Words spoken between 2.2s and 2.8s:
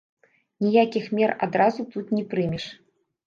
прымеш.